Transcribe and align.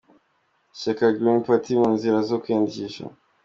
Ishyaka 0.75 1.15
Greni 1.15 1.43
pati 1.47 1.71
mu 1.81 1.89
nzira 1.95 2.17
zo 2.27 2.37
kwiyandikisha 2.41 3.03